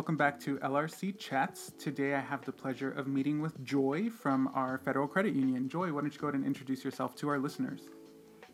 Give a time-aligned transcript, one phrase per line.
[0.00, 1.72] welcome back to LRC Chats.
[1.78, 5.68] Today I have the pleasure of meeting with Joy from our Federal Credit Union.
[5.68, 7.82] Joy, why don't you go ahead and introduce yourself to our listeners?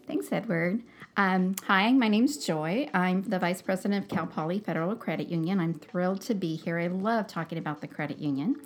[0.07, 0.83] Thanks, Edward.
[1.17, 2.91] Um, hi, my name's Joy.
[2.93, 5.61] I'm the Vice President of Cal Poly Federal Credit Union.
[5.61, 6.79] I'm thrilled to be here.
[6.79, 8.57] I love talking about the credit union.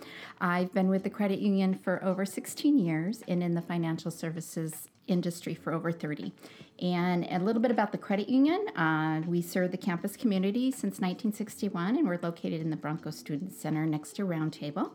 [0.41, 4.89] I've been with the credit union for over 16 years and in the financial services
[5.11, 6.33] industry for over 30.
[6.81, 8.69] And a little bit about the credit union.
[8.77, 13.53] Uh, we serve the campus community since 1961, and we're located in the Bronco Student
[13.53, 14.93] Center next to Roundtable.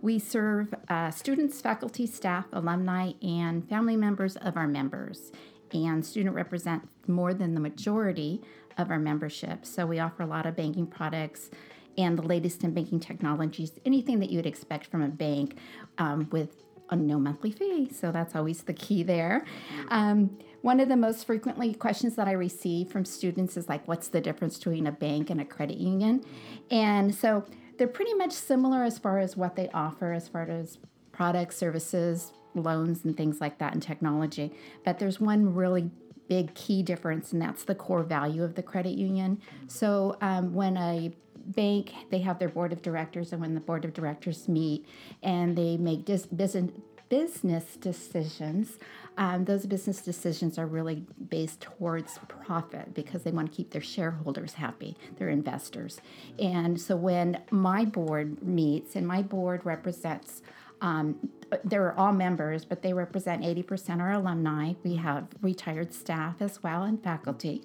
[0.00, 5.32] We serve uh, students, faculty, staff, alumni, and family members of our members.
[5.72, 8.40] And student represent more than the majority
[8.78, 9.66] of our membership.
[9.66, 11.50] So we offer a lot of banking products
[11.98, 15.58] and the latest in banking technologies, anything that you would expect from a bank
[15.98, 17.90] um, with a no monthly fee.
[17.92, 19.44] So that's always the key there.
[19.88, 24.08] Um, one of the most frequently questions that I receive from students is like, what's
[24.08, 26.24] the difference between a bank and a credit union?
[26.70, 27.44] And so
[27.76, 30.78] they're pretty much similar as far as what they offer, as far as
[31.12, 34.52] products, services, loans, and things like that, and technology.
[34.84, 35.90] But there's one really
[36.28, 39.40] big key difference, and that's the core value of the credit union.
[39.68, 41.12] So um, when a
[41.54, 44.86] bank they have their board of directors and when the board of directors meet
[45.22, 46.70] and they make dis- business
[47.08, 48.78] business decisions
[49.18, 53.82] um, those business decisions are really based towards profit because they want to keep their
[53.82, 56.00] shareholders happy their investors.
[56.38, 60.40] And so when my board meets and my board represents
[60.80, 61.16] um,
[61.64, 64.74] they're all members, but they represent 80% are alumni.
[64.84, 67.64] We have retired staff as well and faculty.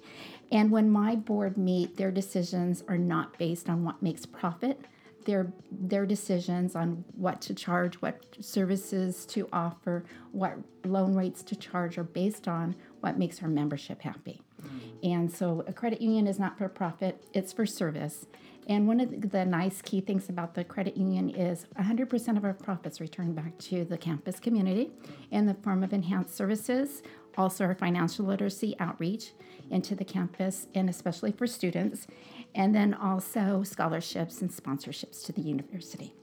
[0.50, 4.80] And when my board meet, their decisions are not based on what makes profit.
[5.26, 11.56] Their, their decisions on what to charge, what services to offer, what loan rates to
[11.56, 14.42] charge are based on what makes our membership happy.
[14.62, 14.78] Mm-hmm.
[15.02, 18.26] And so a credit union is not for profit, it's for service.
[18.66, 22.54] And one of the nice key things about the credit union is 100% of our
[22.54, 24.90] profits return back to the campus community
[25.30, 27.02] in the form of enhanced services,
[27.36, 29.32] also our financial literacy outreach
[29.70, 32.06] into the campus, and especially for students,
[32.54, 36.14] and then also scholarships and sponsorships to the university.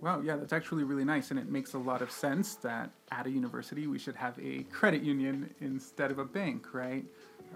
[0.00, 3.26] Wow, yeah, that's actually really nice, and it makes a lot of sense that at
[3.26, 7.04] a university we should have a credit union instead of a bank, right?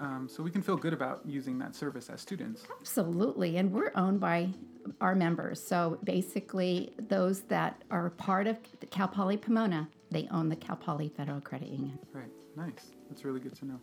[0.00, 2.64] Um, so we can feel good about using that service as students.
[2.80, 4.50] Absolutely, and we're owned by
[5.00, 5.64] our members.
[5.64, 8.58] So basically, those that are part of
[8.90, 11.98] Cal Poly Pomona, they own the Cal Poly Federal Credit Union.
[12.12, 12.90] Right, nice.
[13.08, 13.80] That's really good to know.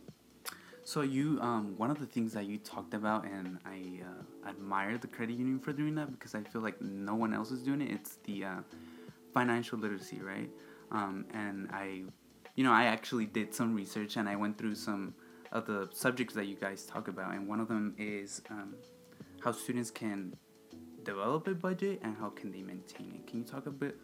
[0.84, 4.98] So you, um, one of the things that you talked about, and I uh, admire
[4.98, 7.80] the credit union for doing that because I feel like no one else is doing
[7.80, 7.92] it.
[7.92, 8.56] It's the uh,
[9.32, 10.50] financial literacy, right?
[10.90, 12.02] Um, and I,
[12.56, 15.14] you know, I actually did some research and I went through some
[15.52, 18.74] of the subjects that you guys talk about, and one of them is um,
[19.40, 20.36] how students can
[21.04, 23.26] develop a budget and how can they maintain it.
[23.26, 23.96] Can you talk a bit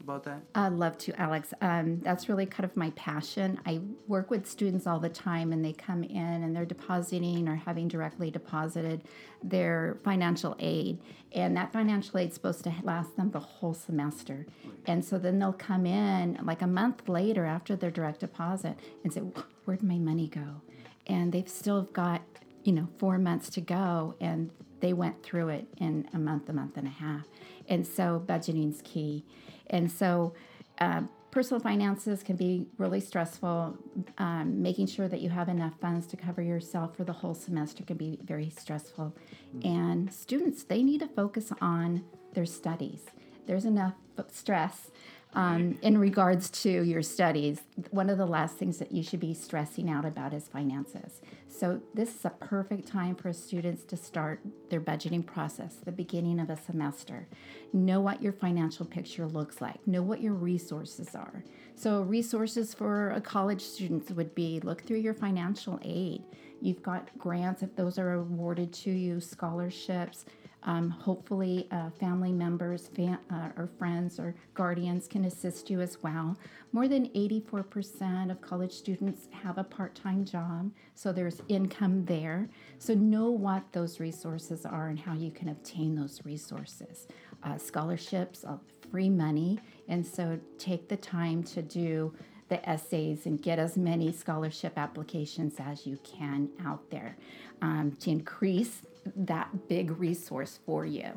[0.00, 0.42] about that?
[0.54, 1.54] I'd love to, Alex.
[1.60, 3.60] Um, that's really kind of my passion.
[3.64, 7.56] I work with students all the time, and they come in and they're depositing or
[7.56, 9.04] having directly deposited
[9.42, 10.98] their financial aid.
[11.32, 14.46] And that financial aid is supposed to last them the whole semester.
[14.86, 19.12] And so then they'll come in like a month later after their direct deposit and
[19.12, 19.22] say,
[19.64, 20.60] Where'd my money go?
[21.06, 22.22] And they've still got,
[22.64, 24.14] you know, four months to go.
[24.20, 27.26] And they went through it in a month, a month and a half.
[27.68, 29.24] And so budgeting's key.
[29.68, 30.34] And so,
[30.78, 33.76] uh, personal finances can be really stressful.
[34.18, 37.82] Um, making sure that you have enough funds to cover yourself for the whole semester
[37.84, 39.16] can be very stressful.
[39.56, 39.66] Mm-hmm.
[39.66, 42.04] And students, they need to focus on
[42.34, 43.06] their studies.
[43.46, 43.94] There's enough
[44.30, 44.90] stress
[45.34, 49.32] um, in regards to your studies, one of the last things that you should be
[49.32, 51.22] stressing out about is finances.
[51.48, 56.38] So, this is a perfect time for students to start their budgeting process, the beginning
[56.38, 57.28] of a semester.
[57.72, 61.42] Know what your financial picture looks like, know what your resources are.
[61.76, 66.24] So, resources for a college student would be look through your financial aid.
[66.60, 70.26] You've got grants if those are awarded to you, scholarships
[70.64, 76.02] um, hopefully, uh, family members fam- uh, or friends or guardians can assist you as
[76.02, 76.36] well.
[76.72, 82.48] More than 84% of college students have a part time job, so there's income there.
[82.78, 87.08] So, know what those resources are and how you can obtain those resources.
[87.42, 88.44] Uh, scholarships,
[88.90, 92.14] free money, and so take the time to do
[92.52, 97.16] the essays and get as many scholarship applications as you can out there
[97.62, 98.82] um, to increase
[99.16, 101.08] that big resource for you.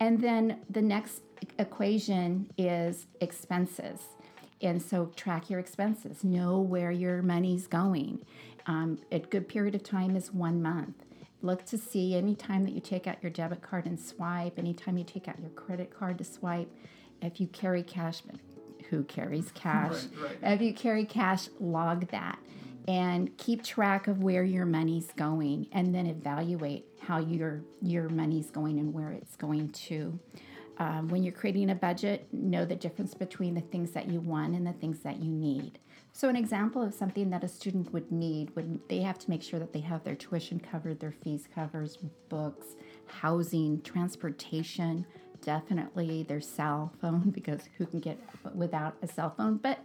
[0.00, 1.22] And then the next
[1.66, 4.00] equation is expenses.
[4.60, 8.24] and so track your expenses, know where your money's going.
[8.66, 10.96] Um, a good period of time is one month.
[11.42, 15.04] Look to see anytime that you take out your debit card and swipe, anytime you
[15.04, 16.70] take out your credit card to swipe,
[17.20, 18.22] if you carry cash,
[18.92, 20.04] who carries cash?
[20.20, 20.52] Right, right.
[20.52, 22.38] If you carry cash, log that
[22.86, 28.50] and keep track of where your money's going and then evaluate how your your money's
[28.50, 30.18] going and where it's going to
[30.78, 34.54] um, when you're creating a budget know the difference between the things that you want
[34.54, 35.78] and the things that you need
[36.12, 39.42] so an example of something that a student would need would they have to make
[39.42, 41.90] sure that they have their tuition covered their fees covered
[42.28, 42.74] books
[43.06, 45.06] housing transportation
[45.42, 48.18] definitely their cell phone because who can get
[48.54, 49.78] without a cell phone but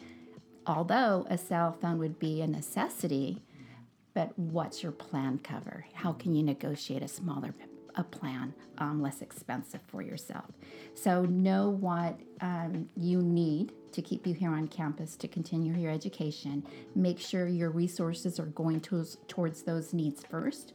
[0.68, 3.42] although a cell phone would be a necessity,
[4.14, 5.86] but what's your plan cover?
[5.94, 7.56] How can you negotiate a smaller
[7.96, 10.46] a plan, um, less expensive for yourself?
[10.94, 15.92] So know what um, you need to keep you here on campus to continue your
[15.92, 16.64] education.
[16.94, 20.74] Make sure your resources are going to, towards those needs first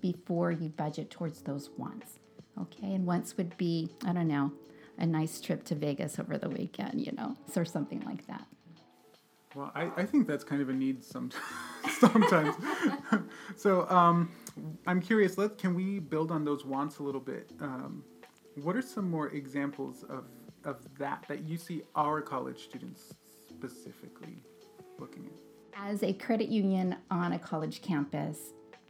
[0.00, 2.18] before you budget towards those wants.
[2.60, 4.52] Okay, and wants would be, I don't know,
[4.98, 8.46] a nice trip to Vegas over the weekend, you know, or something like that.
[9.54, 11.30] Well, I, I think that's kind of a need some,
[11.98, 12.56] sometimes.
[13.56, 14.30] so um,
[14.86, 15.38] I'm curious.
[15.38, 17.52] Let can we build on those wants a little bit?
[17.60, 18.02] Um,
[18.62, 20.24] what are some more examples of
[20.64, 23.14] of that that you see our college students
[23.48, 24.42] specifically
[24.98, 25.32] looking at?
[25.76, 28.38] As a credit union on a college campus,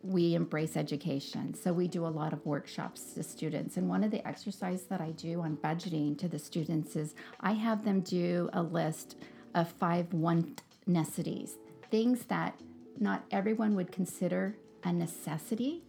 [0.05, 1.55] we embrace education.
[1.55, 3.79] So we do a lot of workshops to students.
[3.79, 7.53] And one of the exercises that I do on budgeting to the students is I
[7.53, 9.17] have them do a list
[9.55, 11.57] of five want necessities,
[11.91, 12.61] things that
[13.01, 15.83] not everyone would consider a necessity,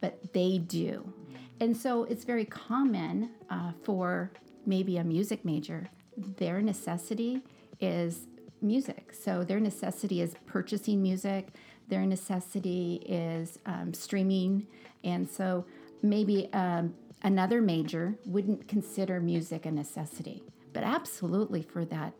[0.00, 1.12] but they do.
[1.58, 4.30] And so it's very common uh, for
[4.66, 7.42] maybe a music major, their necessity
[7.80, 8.26] is
[8.60, 9.12] music.
[9.12, 11.48] So their necessity is purchasing music,
[11.88, 14.66] their necessity is um, streaming.
[15.04, 15.66] And so
[16.02, 20.42] maybe um, another major wouldn't consider music a necessity,
[20.72, 22.12] but absolutely for that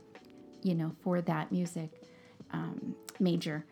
[0.66, 1.90] you know, for that music
[2.52, 3.64] um, major.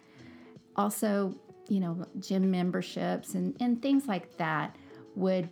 [0.76, 1.34] Also,
[1.68, 4.76] you know, gym memberships and, and things like that
[5.16, 5.48] would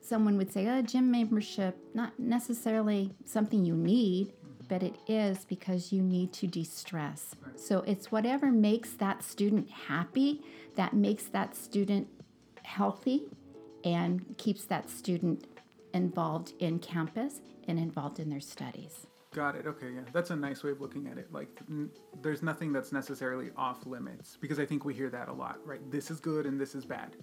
[0.00, 4.32] someone would say, oh, gym membership, not necessarily something you need,
[4.68, 7.34] but it is because you need to de stress.
[7.56, 10.42] So it's whatever makes that student happy,
[10.76, 12.08] that makes that student
[12.62, 13.24] healthy,
[13.84, 15.46] and keeps that student
[15.94, 19.06] involved in campus and involved in their studies.
[19.34, 19.66] Got it.
[19.66, 20.00] Okay, yeah.
[20.12, 21.32] That's a nice way of looking at it.
[21.32, 21.90] Like, n-
[22.22, 25.80] there's nothing that's necessarily off limits because I think we hear that a lot, right?
[25.90, 27.16] This is good and this is bad.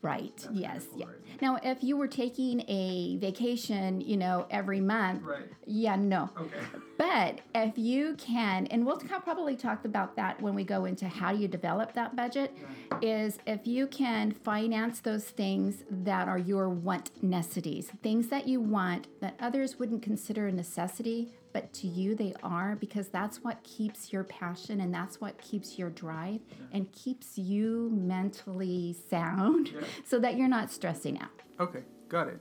[0.00, 0.36] Right.
[0.36, 0.86] That's yes.
[0.94, 1.06] Yeah.
[1.42, 5.44] Now, if you were taking a vacation, you know, every month, right.
[5.66, 6.30] yeah, no.
[6.38, 6.56] Okay.
[6.96, 11.32] But if you can, and we'll probably talk about that when we go into how
[11.32, 12.56] you develop that budget,
[13.02, 18.60] is if you can finance those things that are your want necessities, things that you
[18.60, 23.62] want that others wouldn't consider a necessity, but to you they are because that's what
[23.62, 26.56] keeps your passion and that's what keeps your drive yeah.
[26.72, 29.80] and keeps you mentally sound yeah.
[30.04, 31.30] so that you're not stressing out.
[31.60, 32.38] Okay, got it.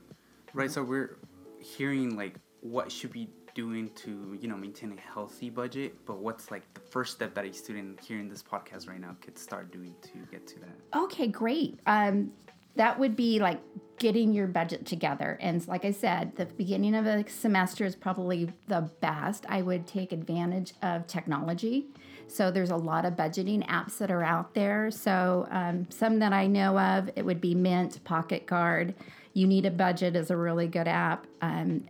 [0.54, 1.18] Right, so we're
[1.59, 6.51] hearing like what should be doing to you know maintain a healthy budget but what's
[6.51, 9.96] like the first step that a student hearing this podcast right now could start doing
[10.03, 12.32] to get to that okay great um,
[12.75, 13.60] that would be like
[13.98, 15.38] getting your budget together.
[15.42, 19.46] And like I said, the beginning of a semester is probably the best.
[19.50, 21.88] I would take advantage of technology.
[22.27, 24.92] So there's a lot of budgeting apps that are out there.
[24.92, 28.94] So um, some that I know of, it would be Mint, Pocket Guard.
[29.34, 31.25] You Need a Budget is a really good app.
[31.42, 31.86] Um,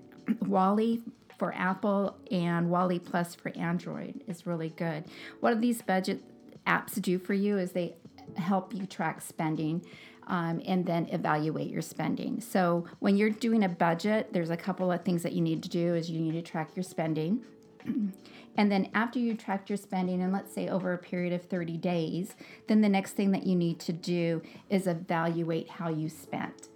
[0.45, 1.01] Wally
[1.37, 5.05] for Apple and Wally Plus for Android is really good.
[5.39, 6.21] What do these budget
[6.65, 7.95] apps do for you is they
[8.37, 9.85] help you track spending
[10.27, 12.41] um, and then evaluate your spending.
[12.41, 15.69] So when you're doing a budget, there's a couple of things that you need to
[15.69, 17.43] do is you need to track your spending.
[17.85, 21.77] and then after you track your spending and let's say over a period of 30
[21.77, 22.35] days,
[22.67, 26.67] then the next thing that you need to do is evaluate how you spent.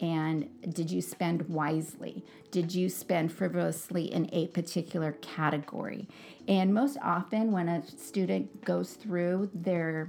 [0.00, 2.24] And did you spend wisely?
[2.50, 6.08] Did you spend frivolously in a particular category?
[6.48, 10.08] And most often, when a student goes through their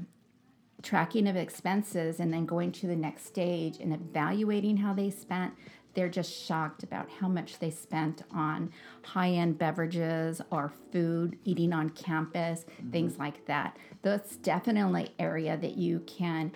[0.82, 5.54] tracking of expenses and then going to the next stage and evaluating how they spent
[5.94, 8.72] they're just shocked about how much they spent on
[9.04, 12.92] high-end beverages or food eating on campus mm-hmm.
[12.92, 16.52] things like that that's definitely area that you can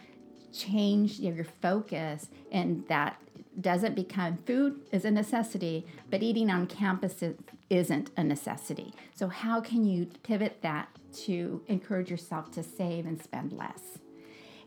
[0.53, 3.19] change your focus and that
[3.59, 7.35] doesn't become food is a necessity, but eating on campus is,
[7.69, 8.93] isn't a necessity.
[9.13, 10.89] So, how can you pivot that
[11.25, 13.99] to encourage yourself to save and spend less?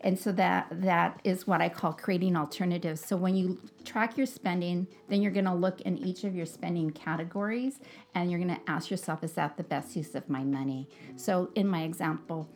[0.00, 3.04] And so that that is what I call creating alternatives.
[3.04, 6.46] So when you track your spending, then you're going to look in each of your
[6.46, 7.80] spending categories
[8.14, 10.88] and you're going to ask yourself is that the best use of my money?
[11.16, 12.48] So in my example,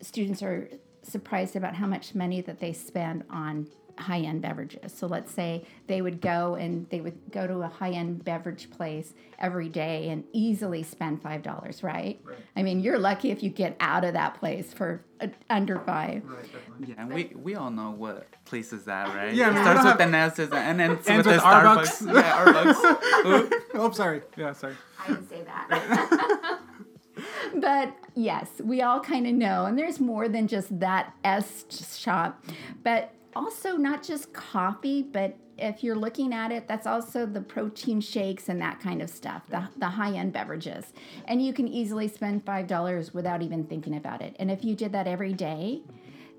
[0.00, 0.68] students are
[1.02, 3.66] surprised about how much money that they spend on
[3.98, 4.92] high end beverages.
[4.92, 8.70] So let's say they would go and they would go to a high end beverage
[8.70, 12.20] place every day and easily spend five dollars, right?
[12.24, 12.38] right?
[12.56, 16.24] I mean, you're lucky if you get out of that place for uh, under five.
[16.24, 16.86] Right, definitely.
[16.88, 19.34] Yeah, and we we all know what place is that, right?
[19.34, 22.02] Yeah, it starts with an S and then ends with, with Starbucks.
[22.02, 22.14] Starbucks.
[22.14, 23.52] yeah, Starbucks.
[23.74, 24.22] oh, sorry.
[24.36, 24.74] Yeah, sorry.
[25.00, 26.60] I didn't say that.
[27.54, 32.44] but yes, we all kind of know, and there's more than just that S shop.
[32.82, 38.00] But also not just coffee, but if you're looking at it, that's also the protein
[38.00, 40.92] shakes and that kind of stuff, the, the high end beverages.
[41.26, 44.36] And you can easily spend $5 without even thinking about it.
[44.38, 45.82] And if you did that every day,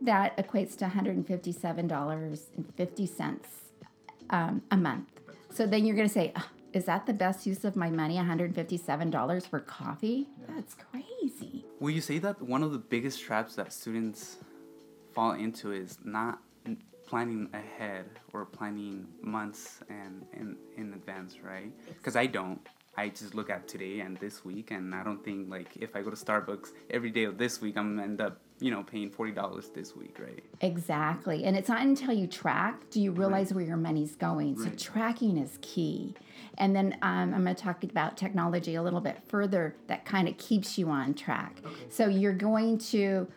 [0.01, 3.39] that equates to $157.50
[4.29, 5.10] um, a month.
[5.51, 8.15] So then you're going to say, oh, is that the best use of my money?
[8.15, 10.27] $157 for coffee?
[10.48, 11.65] That's crazy.
[11.79, 14.38] Will you say that one of the biggest traps that students
[15.13, 16.39] fall into is not
[17.10, 21.72] planning ahead or planning months and in in advance, right?
[21.88, 22.60] Because I don't.
[22.98, 26.01] I just look at today and this week, and I don't think like if I
[26.01, 29.10] go to Starbucks every day of this week, I'm gonna end up you know paying
[29.10, 30.44] forty dollars this week, right?
[30.62, 33.58] Exactly, and it's not until you track do you realize right.
[33.58, 34.56] where your money's going.
[34.56, 34.80] Right.
[34.80, 36.13] So tracking is key.
[36.58, 40.28] And then um, I'm going to talk about technology a little bit further that kind
[40.28, 41.62] of keeps you on track.
[41.66, 41.75] Okay.
[41.89, 43.28] So you're going to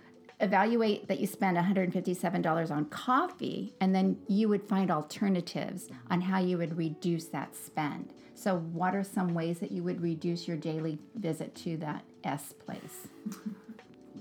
[0.43, 6.39] evaluate that you spend $157 on coffee, and then you would find alternatives on how
[6.39, 8.13] you would reduce that spend.
[8.35, 12.53] So, what are some ways that you would reduce your daily visit to that S
[12.53, 13.09] place?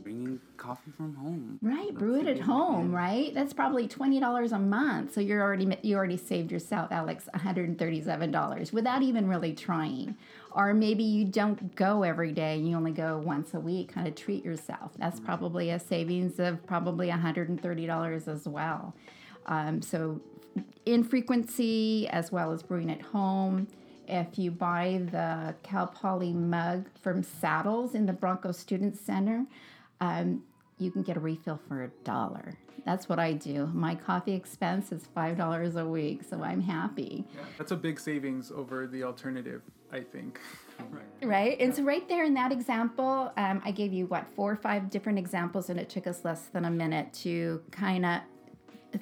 [0.03, 1.59] bringing coffee from home.
[1.61, 3.33] Right, That's brew it at home, right?
[3.33, 5.13] That's probably twenty dollars a month.
[5.13, 9.27] So you're already you already saved yourself, Alex, one hundred and thirty-seven dollars without even
[9.27, 10.17] really trying.
[10.53, 13.93] Or maybe you don't go every day; you only go once a week.
[13.93, 14.91] Kind of treat yourself.
[14.98, 18.96] That's probably a savings of probably one hundred and thirty dollars as well.
[19.46, 20.22] Um, so
[20.86, 23.67] infrequency as well as brewing at home
[24.12, 29.46] if you buy the Cal Poly mug from Saddles in the Bronco Student Center,
[30.01, 30.43] um,
[30.79, 32.58] you can get a refill for a dollar.
[32.86, 33.67] That's what I do.
[33.67, 37.25] My coffee expense is five dollars a week, so I'm happy.
[37.34, 40.39] Yeah, that's a big savings over the alternative, I think.
[40.89, 41.29] right.
[41.29, 44.55] right, and so right there in that example, um, I gave you what four or
[44.55, 48.21] five different examples, and it took us less than a minute to kind of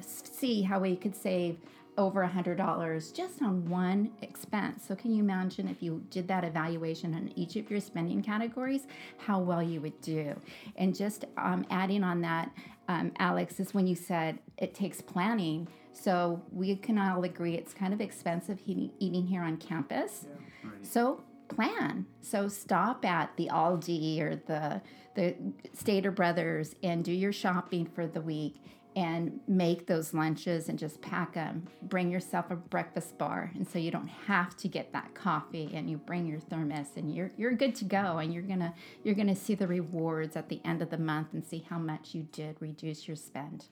[0.01, 1.58] see how we could save
[2.00, 4.86] over a $100 just on one expense.
[4.88, 8.88] So, can you imagine if you did that evaluation on each of your spending categories,
[9.17, 10.34] how well you would do?
[10.77, 12.51] And just um, adding on that,
[12.88, 15.67] um, Alex, is when you said it takes planning.
[15.91, 20.25] So, we can all agree it's kind of expensive eating here on campus.
[20.25, 20.85] Yeah, right.
[20.85, 22.05] So, plan.
[22.21, 24.81] So, stop at the Aldi or the
[25.15, 25.35] the
[25.73, 28.61] Stater Brothers and do your shopping for the week
[28.95, 31.67] and make those lunches and just pack them.
[31.83, 35.71] Bring yourself a breakfast bar, and so you don't have to get that coffee.
[35.73, 38.17] And you bring your thermos, and you're you're good to go.
[38.17, 38.73] And you're gonna
[39.03, 42.13] you're gonna see the rewards at the end of the month and see how much
[42.13, 43.65] you did reduce your spend.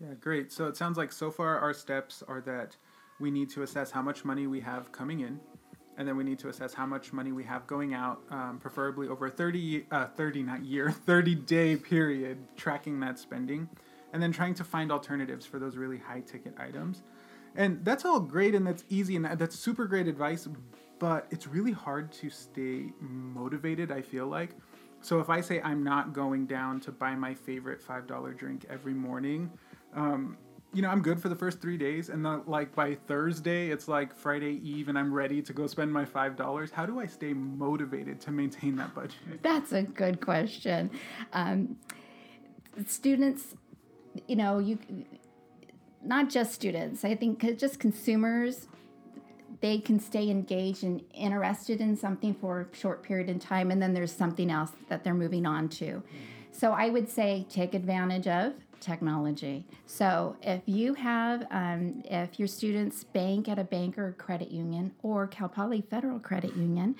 [0.00, 0.50] Yeah, great.
[0.52, 2.76] So it sounds like so far our steps are that
[3.20, 5.38] we need to assess how much money we have coming in,
[6.00, 9.06] and then we need to assess how much money we have going out, um, preferably
[9.06, 13.68] over a 30, uh, 30 not year, 30 day period, tracking that spending
[14.14, 17.02] and then trying to find alternatives for those really high ticket items.
[17.54, 20.48] And that's all great and that's easy and that's super great advice,
[20.98, 24.54] but it's really hard to stay motivated, I feel like.
[25.02, 28.94] So if I say I'm not going down to buy my favorite $5 drink every
[28.94, 29.50] morning,
[29.94, 30.38] um,
[30.72, 33.88] you know, I'm good for the first three days, and then like by Thursday, it's
[33.88, 36.70] like Friday Eve, and I'm ready to go spend my five dollars.
[36.70, 39.42] How do I stay motivated to maintain that budget?
[39.42, 40.90] That's a good question.
[41.32, 41.76] Um,
[42.86, 43.54] students
[44.26, 44.78] you know, you
[46.02, 47.04] not just students.
[47.04, 48.66] I think just consumers
[49.60, 53.82] they can stay engaged and interested in something for a short period of time and
[53.82, 56.02] then there's something else that they're moving on to.
[56.50, 59.66] So I would say take advantage of technology.
[59.86, 64.92] So if you have, um, if your students bank at a bank or credit union
[65.02, 66.96] or Cal Poly Federal Credit Union,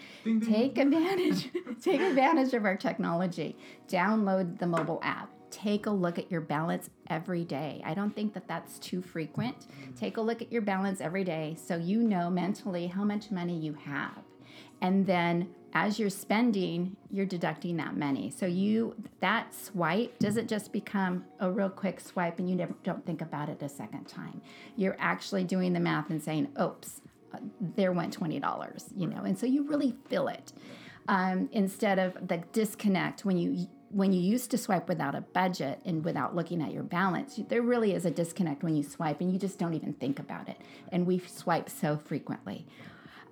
[0.47, 1.51] take advantage,
[1.83, 3.57] take advantage of our technology.
[3.89, 7.83] Download the mobile app take a look at your balance every day.
[7.85, 9.67] I don't think that that's too frequent.
[9.99, 13.59] Take a look at your balance every day so you know mentally how much money
[13.59, 14.23] you have.
[14.81, 18.31] And then as you're spending, you're deducting that money.
[18.31, 23.05] So you that swipe doesn't just become a real quick swipe and you never don't
[23.07, 24.41] think about it a second time.
[24.77, 27.01] You're actually doing the math and saying, "Oops,
[27.61, 30.53] there went twenty dollars," you know, and so you really feel it
[31.09, 35.81] um, instead of the disconnect when you when you used to swipe without a budget
[35.85, 39.33] and without looking at your balance, there really is a disconnect when you swipe and
[39.33, 40.57] you just don't even think about it.
[40.93, 42.69] And we swipe so frequently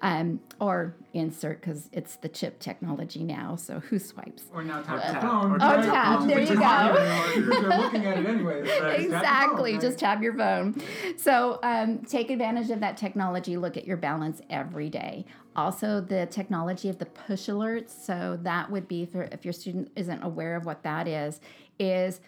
[0.00, 3.56] um, or insert because it's the chip technology now.
[3.56, 4.44] So who swipes?
[4.52, 5.12] Or now tap tap.
[5.12, 5.52] your phone.
[5.52, 6.26] Or Oh, tap.
[6.26, 7.32] There you go.
[7.36, 8.60] You're looking at it anyway.
[9.02, 9.78] exactly.
[9.78, 10.80] Just tap your phone.
[11.16, 13.56] So um, take advantage of that technology.
[13.56, 15.24] Look at your balance every day.
[15.56, 17.90] Also, the technology of the push alerts.
[17.90, 21.40] So that would be for if your student isn't aware of what that is,
[21.80, 22.20] is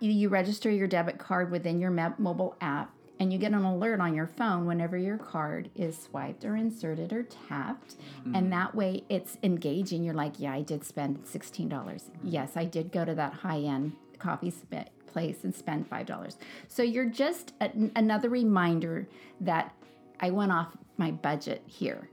[0.00, 2.92] you, you register your debit card within your mobile app
[3.24, 7.10] and you get an alert on your phone whenever your card is swiped or inserted
[7.10, 7.96] or tapped.
[8.26, 8.50] And mm.
[8.50, 10.04] that way it's engaging.
[10.04, 14.50] You're like yeah i did spend $16 yes i did go to that high-end coffee
[14.52, 16.36] sp- place and spend $5
[16.68, 19.08] so you're just a- another reminder
[19.40, 19.74] that
[20.20, 22.08] i went off my budget here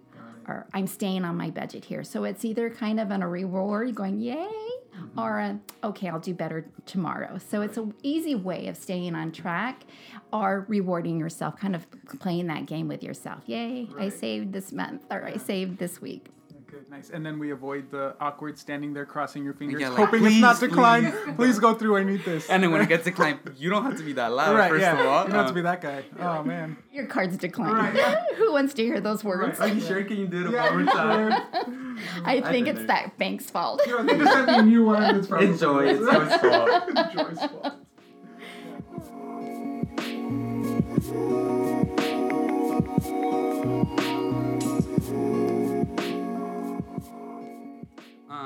[0.48, 2.04] or i'm staying on my budget here.
[2.04, 5.20] So it's either kind of an, a reward going yay Mm-hmm.
[5.20, 7.38] or a, okay i'll do better tomorrow.
[7.38, 9.84] So it's an easy way of staying on track
[10.34, 11.88] or rewarding yourself kind of
[12.20, 13.44] playing that game with yourself.
[13.46, 16.28] Yay i saved this month or i saved this week
[16.72, 17.10] Good, nice.
[17.10, 20.38] And then we avoid the awkward standing there crossing your fingers, Yeah, like, hoping it's
[20.38, 21.14] not "Please, declined.
[21.14, 21.60] please." Please.
[21.60, 21.98] go through.
[21.98, 22.50] I need this.
[22.50, 24.56] And then when it gets declined, you don't have to be that loud.
[24.56, 24.94] right, first yeah.
[25.00, 26.04] of all, you don't have Uh, to be that guy.
[26.20, 26.78] Oh man.
[26.94, 28.24] your card's declined Right, yeah.
[28.38, 30.04] who wants to hear those words Are you sure?
[30.06, 31.98] Can you do it Yeah, one more time?
[32.26, 32.88] i think did it's it.
[32.88, 35.16] that bank's fault You know, they just sent me a new one.
[35.18, 36.00] It's probably It's It's Joy's
[36.42, 37.14] fault.
[37.14, 37.74] Joy's fault.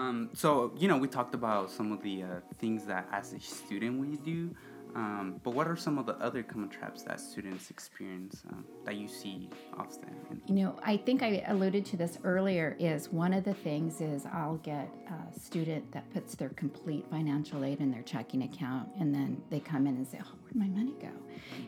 [0.05, 2.27] Um, so you know, we talked about some of the uh,
[2.59, 4.55] things that as a student we do,
[4.96, 8.96] um, but what are some of the other common traps that students experience um, that
[8.96, 10.41] you see often?
[10.48, 12.75] You know, I think I alluded to this earlier.
[12.79, 17.65] Is one of the things is I'll get a student that puts their complete financial
[17.65, 20.68] aid in their checking account, and then they come in and say, "Oh, where'd my
[20.68, 21.11] money go?"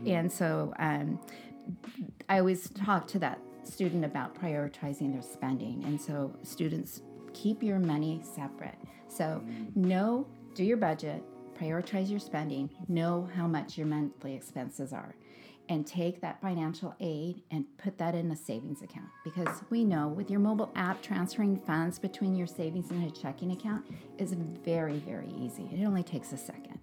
[0.06, 1.20] And so um,
[2.30, 7.02] I always talk to that student about prioritizing their spending, and so students
[7.42, 8.78] keep your money separate.
[9.08, 9.88] So mm-hmm.
[9.88, 11.24] know, do your budget,
[11.60, 15.16] prioritize your spending, know how much your monthly expenses are,
[15.70, 19.10] and take that financial aid and put that in a savings account.
[19.24, 23.52] Because we know with your mobile app, transferring funds between your savings and a checking
[23.52, 23.86] account
[24.18, 25.70] is very, very easy.
[25.74, 26.80] It only takes a second.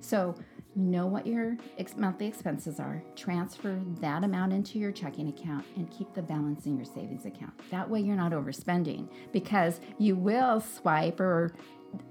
[0.00, 0.34] So
[0.76, 5.90] know what your ex- monthly expenses are, transfer that amount into your checking account, and
[5.90, 7.52] keep the balance in your savings account.
[7.70, 11.52] That way, you're not overspending because you will swipe or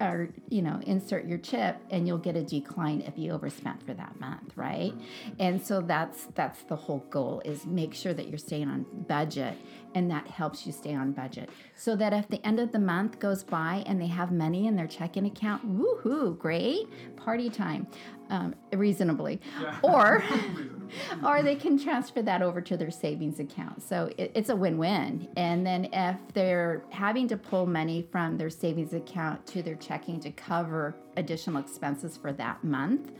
[0.02, 3.94] or you know insert your chip and you'll get a decline if you overspent for
[3.94, 4.94] that month right?
[5.40, 9.58] And so that's that's the whole goal is make sure that you're staying on budget
[9.94, 11.50] and that helps you stay on budget.
[11.76, 14.76] So that if the end of the month goes by and they have money in
[14.76, 17.88] their checking account woohoo great party time
[18.30, 19.40] um, reasonably.
[19.84, 20.24] Or
[21.26, 23.82] or they can transfer that over to their savings account.
[23.82, 25.28] So it, it's a win win.
[25.36, 30.20] And then if they're having to pull money from their savings account to their checking
[30.22, 33.12] to cover additional expenses for that month,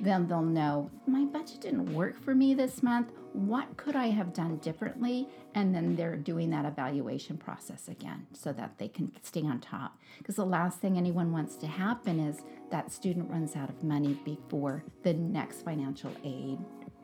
[0.00, 3.12] then they'll know my budget didn't work for me this month.
[3.32, 5.28] What could I have done differently?
[5.54, 9.98] And then they're doing that evaluation process again so that they can stay on top.
[10.18, 14.18] Because the last thing anyone wants to happen is that student runs out of money
[14.24, 16.58] before the next financial aid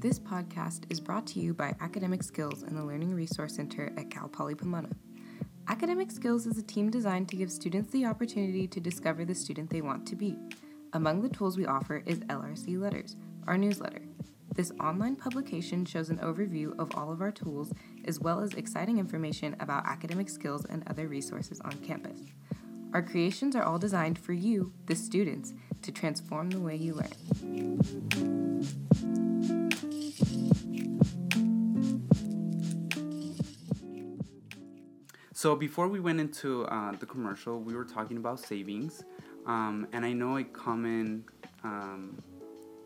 [0.00, 4.10] This podcast is brought to you by Academic Skills and the Learning Resource Center at
[4.10, 4.88] Cal Poly Pomona.
[5.68, 9.70] Academic Skills is a team designed to give students the opportunity to discover the student
[9.70, 10.36] they want to be.
[10.94, 14.02] Among the tools we offer is LRC Letters, our newsletter.
[14.54, 17.72] This online publication shows an overview of all of our tools
[18.04, 22.20] as well as exciting information about academic skills and other resources on campus.
[22.92, 27.80] Our creations are all designed for you, the students, to transform the way you learn.
[35.32, 39.04] So before we went into uh, the commercial, we were talking about savings,
[39.46, 41.24] um, and I know a common
[41.62, 42.18] um,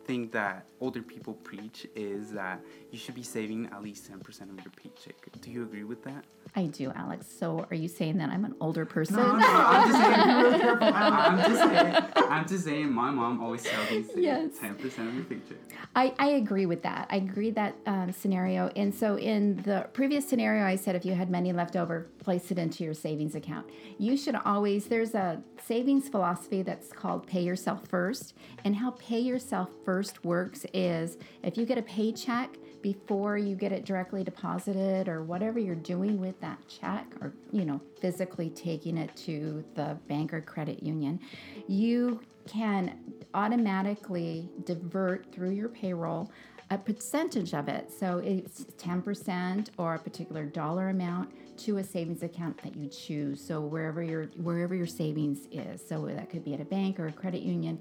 [0.05, 4.63] thing that older people preach is that you should be saving at least 10% of
[4.63, 5.15] your paycheck.
[5.41, 6.23] Do you agree with that?
[6.57, 7.27] I do, Alex.
[7.37, 9.17] So are you saying that I'm an older person?
[9.17, 10.37] No, no, I'm just saying.
[10.37, 10.87] Really careful.
[10.93, 12.03] I'm just saying.
[12.29, 12.91] I'm just saying.
[12.93, 14.51] My mom always tells me Yes.
[14.61, 15.57] 10% of your paycheck.
[15.95, 17.07] I, I agree with that.
[17.09, 18.69] I agree that um, scenario.
[18.75, 22.49] And so in the previous scenario, I said if you had money left over, place
[22.51, 23.67] it into your savings account.
[23.97, 28.33] You should always, there's a savings philosophy that's called pay yourself first.
[28.63, 33.71] And how pay yourself first works is if you get a paycheck, before you get
[33.71, 38.95] it directly deposited or whatever you're doing with that check or you know physically taking
[38.95, 41.19] it to the bank or credit union
[41.67, 42.99] you can
[43.33, 46.31] automatically divert through your payroll
[46.71, 47.91] a percentage of it.
[47.91, 53.39] So it's 10% or a particular dollar amount to a savings account that you choose.
[53.39, 57.05] So wherever your wherever your savings is so that could be at a bank or
[57.05, 57.79] a credit union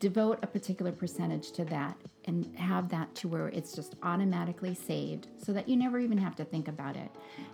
[0.00, 5.28] devote a particular percentage to that and have that to where it's just automatically saved
[5.36, 7.10] so that you never even have to think about it.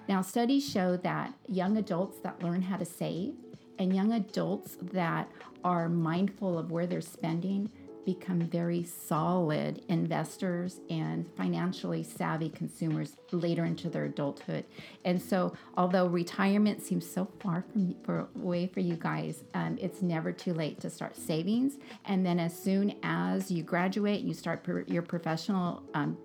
[0.08, 3.34] Now, studies show that young adults that learn how to save
[3.78, 5.30] and young adults that
[5.64, 7.70] are mindful of where they're spending
[8.14, 14.64] become very solid investors and financially savvy consumers later into their adulthood.
[15.04, 20.02] And so, although retirement seems so far from for away for you guys, um, it's
[20.02, 21.78] never too late to start savings.
[22.06, 26.18] And then, as soon as you graduate, you start per, your professional um,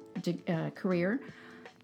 [0.47, 1.19] uh, career.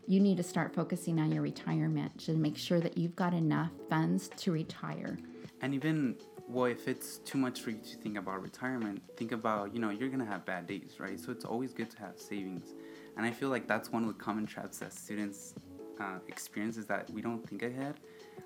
[0.07, 3.71] You need to start focusing on your retirement to make sure that you've got enough
[3.87, 5.17] funds to retire.
[5.61, 6.15] And even
[6.51, 9.89] well, if it's too much for you to think about retirement, think about you know
[9.89, 11.19] you're gonna have bad days, right?
[11.19, 12.73] So it's always good to have savings,
[13.15, 15.53] and I feel like that's one of the common traps that students
[15.99, 17.95] uh, experience is that we don't think ahead.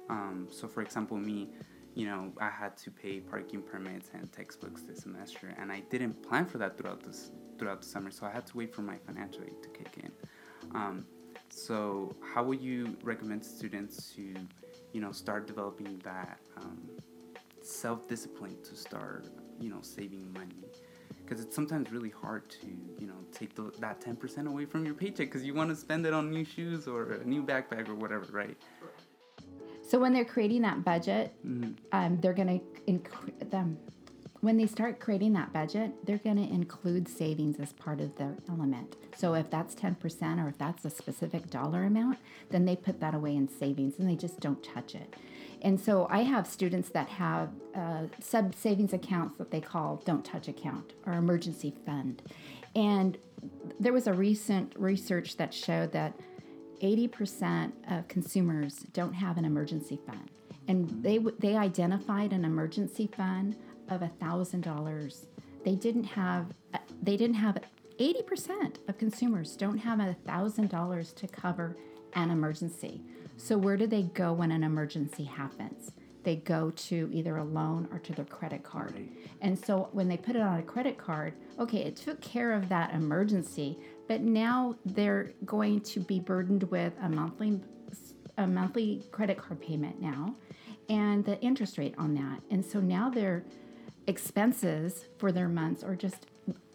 [0.09, 1.49] Um, so, for example, me,
[1.95, 6.21] you know, I had to pay parking permits and textbooks this semester, and I didn't
[6.21, 8.97] plan for that throughout this throughout the summer, so I had to wait for my
[8.97, 10.11] financial aid to kick in.
[10.75, 11.05] Um,
[11.49, 14.33] so, how would you recommend students to,
[14.93, 16.39] you know, start developing that?
[16.57, 16.94] Um,
[17.67, 19.27] self-discipline to start
[19.59, 20.63] you know saving money
[21.23, 22.67] because it's sometimes really hard to
[22.99, 26.05] you know take the, that 10% away from your paycheck because you want to spend
[26.05, 28.57] it on new shoes or a new backpack or whatever right
[29.87, 31.73] So when they're creating that budget, mm-hmm.
[31.91, 33.77] um, they're going to inc- them
[34.41, 38.35] when they start creating that budget, they're going to include savings as part of their
[38.49, 38.95] element.
[39.15, 42.19] So if that's 10% or if that's a specific dollar amount,
[42.49, 45.15] then they put that away in savings and they just don't touch it.
[45.61, 50.23] And so I have students that have uh, sub savings accounts that they call don't
[50.23, 52.21] touch account or emergency fund.
[52.75, 53.17] And
[53.79, 56.13] there was a recent research that showed that
[56.83, 60.29] 80% of consumers don't have an emergency fund.
[60.67, 63.55] And they, they identified an emergency fund
[63.89, 65.25] of $1,000.
[65.63, 66.47] They didn't have,
[67.01, 67.59] they didn't have
[67.99, 71.77] 80% of consumers don't have $1,000 to cover
[72.13, 73.01] an emergency.
[73.37, 75.91] So, where do they go when an emergency happens?
[76.23, 78.93] They go to either a loan or to their credit card.
[78.93, 79.09] Right.
[79.41, 82.69] And so, when they put it on a credit card, okay, it took care of
[82.69, 87.59] that emergency, but now they're going to be burdened with a monthly
[88.37, 90.35] a monthly credit card payment now
[90.89, 92.41] and the interest rate on that.
[92.51, 93.43] And so now their
[94.07, 96.27] expenses for their months are just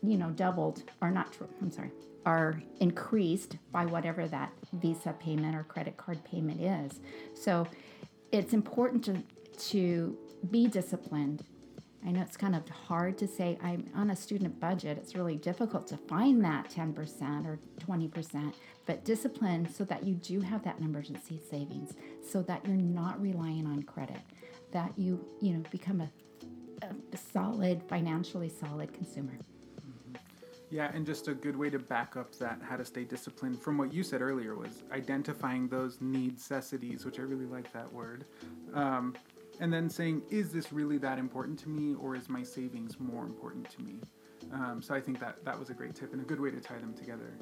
[0.02, 1.90] you know doubled or not true, I'm sorry
[2.26, 7.00] are increased by whatever that visa payment or credit card payment is.
[7.34, 7.66] So
[8.32, 9.22] it's important to
[9.70, 10.16] to
[10.50, 11.44] be disciplined.
[12.06, 14.96] I know it's kind of hard to say I'm on a student budget.
[14.96, 18.54] It's really difficult to find that 10% or 20%,
[18.86, 21.92] but discipline so that you do have that emergency savings
[22.26, 24.22] so that you're not relying on credit,
[24.72, 26.10] that you, you know, become a,
[27.12, 29.38] a solid, financially solid consumer.
[30.70, 33.76] Yeah, and just a good way to back up that how to stay disciplined from
[33.76, 38.24] what you said earlier was identifying those necessities, which I really like that word.
[38.72, 39.16] Um,
[39.58, 43.24] and then saying, is this really that important to me, or is my savings more
[43.24, 44.00] important to me?
[44.52, 46.60] Um, so I think that that was a great tip and a good way to
[46.60, 47.32] tie them together.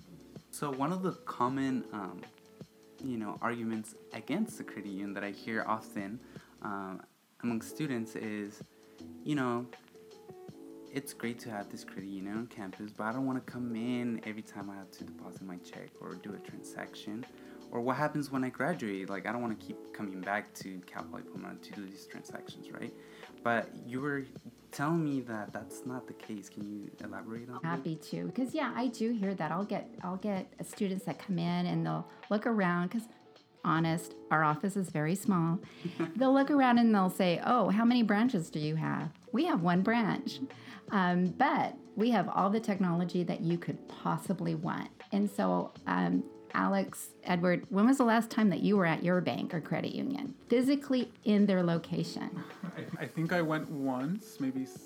[0.50, 2.22] So one of the common, um,
[3.04, 6.18] you know, arguments against the credit union that I hear often
[6.62, 7.02] um,
[7.42, 8.62] among students is,
[9.24, 9.66] you know,
[10.92, 13.76] it's great to have this credit union on campus, but I don't want to come
[13.76, 17.24] in every time I have to deposit my check or do a transaction.
[17.70, 19.10] Or what happens when I graduate?
[19.10, 22.06] Like I don't want to keep coming back to Cal Poly Pomona to do these
[22.06, 22.92] transactions, right?
[23.44, 24.24] But you were
[24.72, 26.48] telling me that that's not the case.
[26.48, 27.68] Can you elaborate on that?
[27.68, 29.52] Happy to, because yeah, I do hear that.
[29.52, 33.06] I'll get I'll get students that come in and they'll look around because.
[33.64, 35.58] Honest, our office is very small.
[36.16, 39.62] they'll look around and they'll say, "Oh, how many branches do you have?" We have
[39.62, 40.40] one branch,
[40.90, 44.88] um, but we have all the technology that you could possibly want.
[45.12, 46.22] And so, um,
[46.54, 49.94] Alex, Edward, when was the last time that you were at your bank or credit
[49.94, 52.42] union, physically in their location?
[52.76, 54.78] I, I think I went once, maybe s-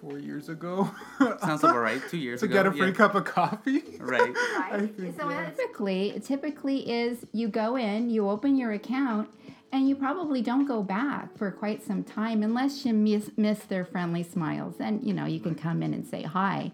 [0.00, 2.00] four years ago, Sounds about right.
[2.08, 2.54] Two years to ago.
[2.54, 2.92] get a free yeah.
[2.92, 3.82] cup of coffee.
[3.98, 4.32] Right.
[4.36, 5.50] I think, so yeah.
[5.50, 9.28] typically, typically is you go in, you open your account,
[9.72, 13.84] and you probably don't go back for quite some time unless you miss, miss their
[13.84, 14.74] friendly smiles.
[14.80, 16.72] And you know you can come in and say hi,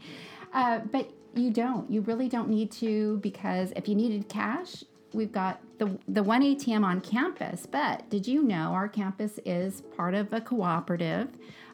[0.52, 1.90] uh, but you don't.
[1.90, 6.42] You really don't need to because if you needed cash, we've got the the one
[6.42, 7.66] ATM on campus.
[7.66, 11.28] But did you know our campus is part of a cooperative?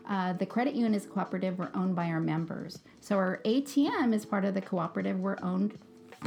[0.08, 1.58] Uh, the credit union is cooperative.
[1.58, 2.80] We're owned by our members.
[3.00, 5.18] So our ATM is part of the cooperative.
[5.18, 5.78] We're owned.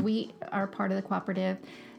[0.01, 1.57] We are part of the cooperative,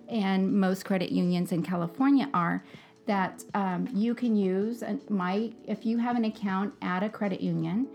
[0.09, 2.65] and most credit unions in California are.
[3.07, 7.87] That um, you can use my if you have an account at a credit union,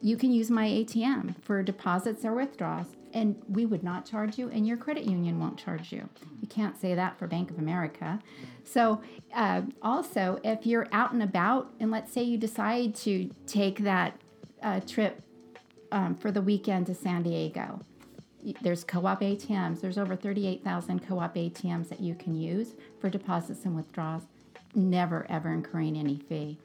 [0.00, 4.50] you can use my ATM for deposits or withdrawals, and we would not charge you,
[4.50, 6.06] and your credit union won't charge you.
[6.42, 8.20] You can't say that for Bank of America.
[8.62, 9.00] So,
[9.34, 14.20] uh, also, if you're out and about, and let's say you decide to take that
[14.62, 15.22] uh, trip
[15.90, 17.80] um, for the weekend to San Diego,
[18.60, 19.80] there's co-op ATMs.
[19.80, 24.24] There's over 38,000 co-op ATMs that you can use for deposits and withdrawals,
[24.74, 26.58] never ever incurring any fee.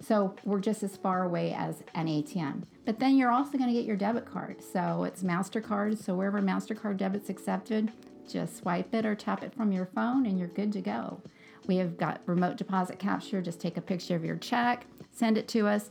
[0.00, 2.62] So we're just as far away as an ATM.
[2.84, 4.62] But then you're also going to get your debit card.
[4.62, 6.02] So it's MasterCard.
[6.02, 7.92] So wherever MasterCard debit's accepted,
[8.28, 11.20] just swipe it or tap it from your phone and you're good to go.
[11.66, 13.42] We have got remote deposit capture.
[13.42, 15.90] Just take a picture of your check, send it to us.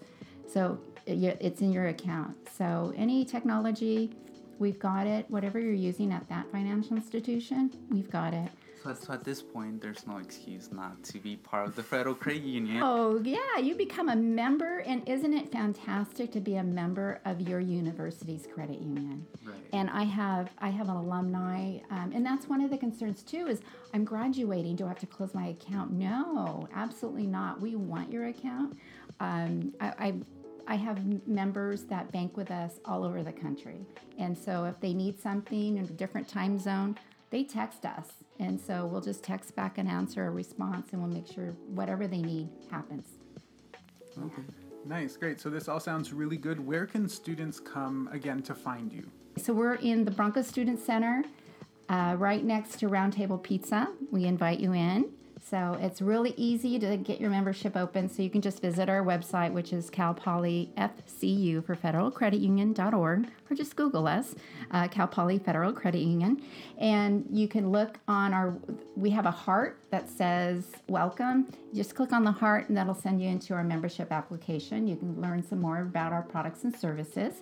[0.52, 2.36] So uh, it's in your account.
[2.50, 4.12] So any technology,
[4.60, 5.30] we've got it.
[5.30, 8.50] Whatever you're using at that financial institution, we've got it.
[8.96, 12.44] So, at this point, there's no excuse not to be part of the Federal Credit
[12.44, 12.82] Union.
[12.82, 17.42] Oh, yeah, you become a member, and isn't it fantastic to be a member of
[17.42, 19.26] your university's credit union?
[19.44, 19.56] Right.
[19.74, 23.48] And I have I have an alumni, um, and that's one of the concerns too.
[23.48, 23.62] Is
[23.94, 25.92] I'm graduating, do I have to close my account?
[25.92, 27.60] No, absolutely not.
[27.60, 28.78] We want your account.
[29.20, 30.14] Um, I, I
[30.70, 33.86] I have members that bank with us all over the country,
[34.18, 36.98] and so if they need something in a different time zone,
[37.30, 38.08] they text us,
[38.40, 42.08] and so we'll just text back and answer a response, and we'll make sure whatever
[42.08, 43.08] they need happens.
[44.18, 44.42] Okay.
[44.86, 45.40] Nice, great.
[45.40, 46.66] So this all sounds really good.
[46.66, 49.10] Where can students come again to find you?
[49.38, 51.24] So we're in the Bronco Student Center,
[51.90, 53.88] uh, right next to Roundtable Pizza.
[54.12, 55.12] We invite you in.
[55.44, 58.10] So it's really easy to get your membership open.
[58.10, 62.40] So you can just visit our website, which is Cal Poly FCU for Federal Credit
[62.40, 64.36] Union.org, or just Google us,
[64.72, 66.42] uh, Cal Poly Federal Credit Union.
[66.78, 68.58] And you can look on our,
[68.96, 71.48] we have a heart that says welcome.
[71.74, 74.88] Just click on the heart, and that'll send you into our membership application.
[74.88, 77.42] You can learn some more about our products and services.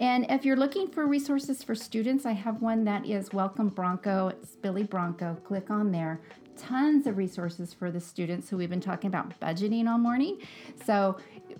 [0.00, 4.28] And if you're looking for resources for students, I have one that is Welcome Bronco.
[4.28, 5.36] It's Billy Bronco.
[5.44, 6.20] Click on there.
[6.56, 10.38] Tons of resources for the students who we've been talking about budgeting all morning.
[10.84, 11.16] So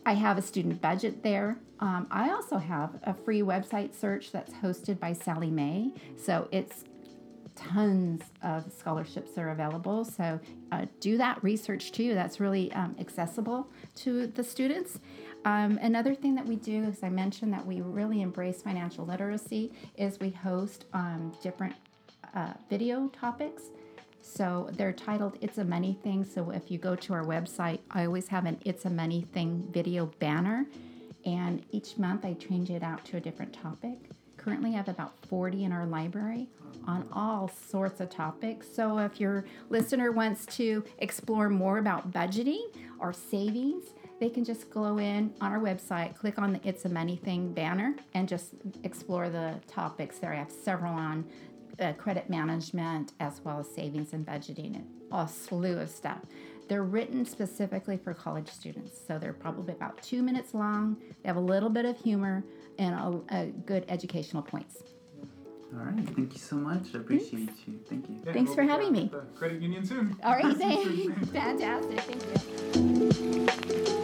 [0.06, 1.58] I have a student budget there.
[1.80, 5.92] Um, I also have a free website search that's hosted by Sallie Mae.
[6.16, 6.84] So it's
[7.54, 10.04] tons of scholarships are available.
[10.04, 10.40] So
[10.72, 12.14] uh, do that research too.
[12.14, 14.98] That's really um, accessible to the students.
[15.44, 19.72] Um, another thing that we do, as I mentioned, that we really embrace financial literacy
[19.96, 21.74] is we host um, different
[22.34, 23.64] uh, video topics.
[24.24, 26.24] So they're titled It's a Money Thing.
[26.24, 29.68] So if you go to our website, I always have an It's a Money Thing
[29.70, 30.66] video banner.
[31.26, 33.98] And each month I change it out to a different topic.
[34.38, 36.48] Currently, I have about 40 in our library
[36.86, 38.66] on all sorts of topics.
[38.70, 42.62] So if your listener wants to explore more about budgeting
[42.98, 43.84] or savings,
[44.20, 47.52] they can just go in on our website, click on the It's a Money Thing
[47.52, 50.32] banner, and just explore the topics there.
[50.32, 51.24] I have several on
[51.80, 56.20] uh, credit management as well as savings and budgeting and a slew of stuff.
[56.68, 60.96] They're written specifically for college students, so they're probably about two minutes long.
[61.22, 62.42] They have a little bit of humor
[62.78, 64.82] and a, a good educational points.
[65.76, 66.08] All right.
[66.14, 66.94] Thank you so much.
[66.94, 67.80] I appreciate you.
[67.88, 68.16] Thank you.
[68.24, 69.08] Yeah, Thanks we'll for having me.
[69.12, 70.16] the Credit union soon.
[70.22, 70.58] All right, See
[71.12, 71.30] thanks.
[71.30, 72.00] Fantastic.
[72.72, 74.00] Thank you.